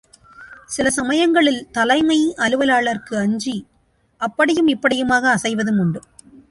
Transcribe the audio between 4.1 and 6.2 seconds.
அப்படியும் இப்படியுமாக அசைவதும் உண்டு.